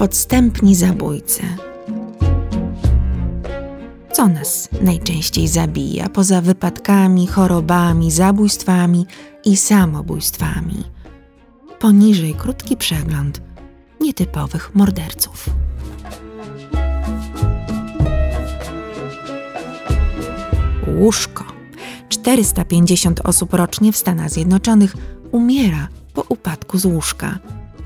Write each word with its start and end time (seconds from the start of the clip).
Podstępni 0.00 0.74
zabójcy. 0.74 1.42
Co 4.12 4.28
nas 4.28 4.68
najczęściej 4.82 5.48
zabija 5.48 6.08
poza 6.08 6.40
wypadkami, 6.40 7.26
chorobami, 7.26 8.10
zabójstwami 8.10 9.06
i 9.44 9.56
samobójstwami? 9.56 10.84
Poniżej 11.78 12.34
krótki 12.34 12.76
przegląd 12.76 13.42
nietypowych 14.00 14.74
morderców. 14.74 15.50
Łóżko. 20.98 21.44
450 22.08 23.20
osób 23.24 23.54
rocznie 23.54 23.92
w 23.92 23.96
Stanach 23.96 24.30
Zjednoczonych 24.30 24.96
umiera 25.32 25.88
po 26.14 26.22
upadku 26.28 26.78
z 26.78 26.84
łóżka. 26.84 27.38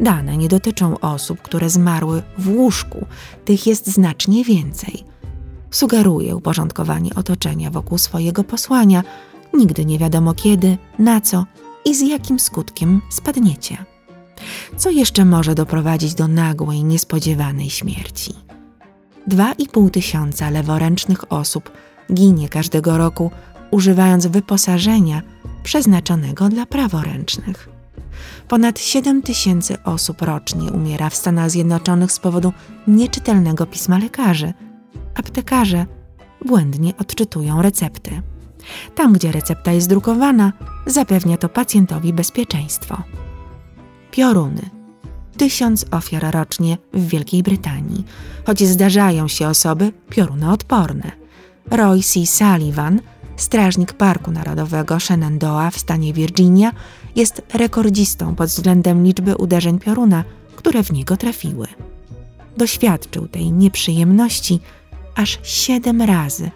Dane 0.00 0.36
nie 0.36 0.48
dotyczą 0.48 1.00
osób, 1.00 1.42
które 1.42 1.70
zmarły 1.70 2.22
w 2.38 2.48
łóżku, 2.48 3.06
tych 3.44 3.66
jest 3.66 3.86
znacznie 3.86 4.44
więcej. 4.44 5.04
Sugeruje 5.70 6.36
uporządkowanie 6.36 7.14
otoczenia 7.14 7.70
wokół 7.70 7.98
swojego 7.98 8.44
posłania. 8.44 9.02
Nigdy 9.54 9.84
nie 9.84 9.98
wiadomo 9.98 10.34
kiedy, 10.34 10.78
na 10.98 11.20
co 11.20 11.46
i 11.84 11.94
z 11.94 12.00
jakim 12.00 12.40
skutkiem 12.40 13.00
spadniecie. 13.10 13.84
Co 14.76 14.90
jeszcze 14.90 15.24
może 15.24 15.54
doprowadzić 15.54 16.14
do 16.14 16.28
nagłej, 16.28 16.84
niespodziewanej 16.84 17.70
śmierci? 17.70 18.34
2,5 19.28 19.90
tysiąca 19.90 20.50
leworęcznych 20.50 21.32
osób 21.32 21.70
ginie 22.12 22.48
każdego 22.48 22.98
roku 22.98 23.30
używając 23.70 24.26
wyposażenia 24.26 25.22
przeznaczonego 25.62 26.48
dla 26.48 26.66
praworęcznych. 26.66 27.77
Ponad 28.48 28.80
7 28.80 29.22
tysięcy 29.22 29.82
osób 29.84 30.22
rocznie 30.22 30.72
umiera 30.72 31.10
w 31.10 31.16
Stanach 31.16 31.50
Zjednoczonych 31.50 32.12
z 32.12 32.18
powodu 32.18 32.52
nieczytelnego 32.86 33.66
pisma 33.66 33.98
lekarzy. 33.98 34.52
Aptekarze 35.14 35.86
błędnie 36.44 36.92
odczytują 36.96 37.62
recepty. 37.62 38.22
Tam, 38.94 39.12
gdzie 39.12 39.32
recepta 39.32 39.72
jest 39.72 39.88
drukowana, 39.88 40.52
zapewnia 40.86 41.36
to 41.36 41.48
pacjentowi 41.48 42.12
bezpieczeństwo. 42.12 43.02
Pioruny. 44.10 44.70
Tysiąc 45.36 45.86
ofiar 45.90 46.34
rocznie 46.34 46.78
w 46.92 47.08
Wielkiej 47.08 47.42
Brytanii, 47.42 48.04
choć 48.46 48.64
zdarzają 48.64 49.28
się 49.28 49.48
osoby 49.48 49.92
piorunoodporne. 50.10 51.12
Roy 51.70 52.02
C. 52.02 52.26
Sullivan, 52.26 53.00
strażnik 53.40 53.92
Parku 53.92 54.30
Narodowego 54.30 55.00
Shenandoah 55.00 55.74
w 55.74 55.78
stanie 55.78 56.12
Virginia, 56.12 56.72
jest 57.16 57.42
rekordzistą 57.54 58.34
pod 58.34 58.48
względem 58.48 59.04
liczby 59.04 59.36
uderzeń 59.36 59.78
pioruna, 59.78 60.24
które 60.56 60.82
w 60.82 60.92
niego 60.92 61.16
trafiły. 61.16 61.66
Doświadczył 62.56 63.28
tej 63.28 63.52
nieprzyjemności 63.52 64.60
aż 65.14 65.38
siedem 65.42 66.02
razy 66.02 66.50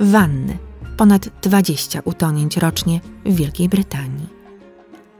Wanny 0.00 0.58
ponad 0.96 1.28
20 1.42 2.00
utonięć 2.04 2.56
rocznie 2.56 3.00
w 3.26 3.34
Wielkiej 3.34 3.68
Brytanii. 3.68 4.28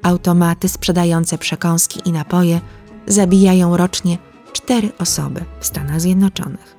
Automaty 0.02 0.68
sprzedające 0.68 1.38
przekąski 1.38 2.00
i 2.04 2.12
napoje 2.12 2.60
zabijają 3.06 3.76
rocznie 3.76 4.18
cztery 4.52 4.92
osoby 4.98 5.44
w 5.60 5.66
Stanach 5.66 6.00
Zjednoczonych. 6.00 6.76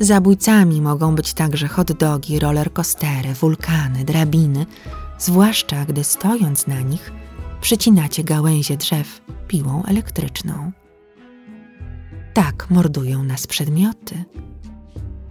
Zabójcami 0.00 0.80
mogą 0.80 1.14
być 1.14 1.34
także 1.34 1.68
hot 1.68 1.92
dogi, 1.92 2.38
rollercoastery, 2.38 3.34
wulkany, 3.34 4.04
drabiny, 4.04 4.66
zwłaszcza 5.18 5.84
gdy 5.84 6.04
stojąc 6.04 6.66
na 6.66 6.80
nich 6.80 7.12
przycinacie 7.60 8.24
gałęzie 8.24 8.76
drzew 8.76 9.20
piłą 9.48 9.82
elektryczną. 9.84 10.72
Tak 12.34 12.70
mordują 12.70 13.24
nas 13.24 13.46
przedmioty. 13.46 14.24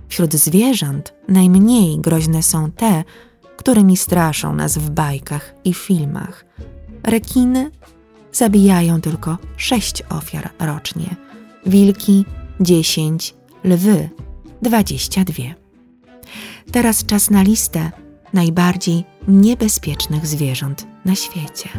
Wśród 0.10 0.34
zwierząt 0.34 1.14
najmniej 1.28 2.00
groźne 2.00 2.44
są 2.44 2.72
te, 2.72 3.04
którymi 3.58 3.98
straszą 3.98 4.56
nas 4.56 4.78
w 4.78 4.90
bajkach 4.90 5.56
i 5.66 5.74
filmach. 5.74 6.46
Rekiny 7.04 7.72
zabijają 8.32 9.02
tylko 9.02 9.38
sześć 9.58 10.04
ofiar 10.10 10.50
rocznie, 10.60 11.16
wilki 11.66 12.26
dziesięć, 12.60 13.36
lwy 13.64 14.10
dwadzieścia 14.62 15.24
dwie. 15.24 15.56
Teraz 16.72 17.06
czas 17.06 17.30
na 17.30 17.42
listę 17.42 17.92
najbardziej 18.34 19.04
niebezpiecznych 19.28 20.28
zwierząt 20.28 20.88
na 21.06 21.16
świecie. 21.16 21.70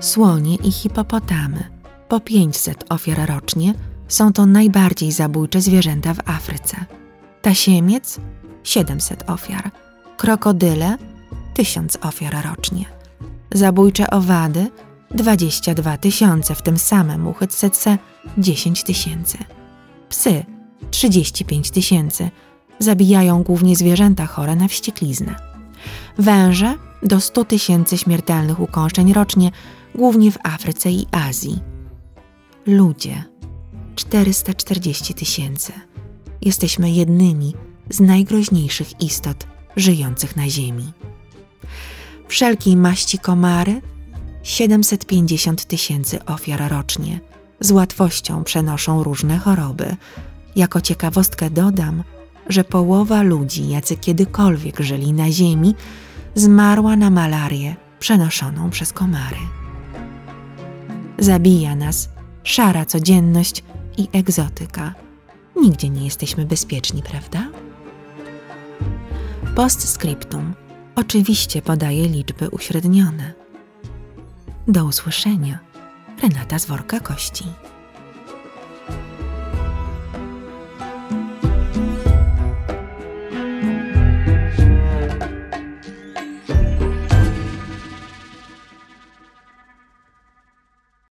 Słonie 0.00 0.54
i 0.54 0.72
hipopotamy, 0.72 1.64
po 2.08 2.20
500 2.20 2.84
ofiar 2.92 3.28
rocznie, 3.28 3.74
są 4.10 4.32
to 4.32 4.46
najbardziej 4.46 5.12
zabójcze 5.12 5.60
zwierzęta 5.60 6.14
w 6.14 6.28
Afryce. 6.28 6.76
Tasiemiec 7.42 8.20
700 8.62 9.30
ofiar, 9.30 9.70
krokodyle 10.16 10.96
1000 11.54 11.98
ofiar 12.00 12.36
rocznie, 12.44 12.84
zabójcze 13.52 14.10
owady 14.10 14.70
22 15.10 15.96
tysiące, 15.96 16.54
w 16.54 16.62
tym 16.62 16.78
samym 16.78 17.26
uchytce 17.26 17.70
10 18.38 18.84
tysięcy, 18.84 19.38
psy 20.08 20.44
35 20.90 21.70
tysięcy, 21.70 22.30
zabijają 22.78 23.42
głównie 23.42 23.76
zwierzęta 23.76 24.26
chore 24.26 24.56
na 24.56 24.68
wściekliznę. 24.68 25.34
Węże 26.18 26.74
do 27.02 27.20
100 27.20 27.44
tysięcy 27.44 27.98
śmiertelnych 27.98 28.60
ukąszeń 28.60 29.12
rocznie, 29.12 29.50
głównie 29.94 30.32
w 30.32 30.38
Afryce 30.42 30.90
i 30.90 31.06
Azji. 31.12 31.62
Ludzie 32.66 33.29
440 34.00 35.14
tysięcy. 35.14 35.72
Jesteśmy 36.42 36.90
jednymi 36.90 37.54
z 37.90 38.00
najgroźniejszych 38.00 39.00
istot 39.00 39.46
żyjących 39.76 40.36
na 40.36 40.48
Ziemi. 40.48 40.92
Wszelkiej 42.28 42.76
maści 42.76 43.18
komary 43.18 43.82
750 44.42 45.64
tysięcy 45.64 46.24
ofiar 46.24 46.70
rocznie 46.70 47.20
z 47.60 47.70
łatwością 47.70 48.44
przenoszą 48.44 49.02
różne 49.02 49.38
choroby. 49.38 49.96
Jako 50.56 50.80
ciekawostkę 50.80 51.50
dodam, 51.50 52.04
że 52.48 52.64
połowa 52.64 53.22
ludzi, 53.22 53.68
jacy 53.68 53.96
kiedykolwiek 53.96 54.80
żyli 54.80 55.12
na 55.12 55.30
Ziemi, 55.30 55.74
zmarła 56.34 56.96
na 56.96 57.10
malarię 57.10 57.76
przenoszoną 57.98 58.70
przez 58.70 58.92
komary. 58.92 59.40
Zabija 61.18 61.74
nas 61.76 62.08
szara 62.42 62.84
codzienność 62.84 63.62
i 64.00 64.08
egzotyka. 64.12 64.94
Nigdzie 65.56 65.90
nie 65.90 66.04
jesteśmy 66.04 66.44
bezpieczni, 66.44 67.02
prawda? 67.02 67.48
Postscriptum 69.54 70.54
oczywiście 70.96 71.62
podaje 71.62 72.08
liczby 72.08 72.48
uśrednione. 72.50 73.32
Do 74.68 74.84
usłyszenia. 74.84 75.58
Renata 76.22 76.58
z 76.58 76.66
worka 76.66 77.00
kości. 77.00 77.44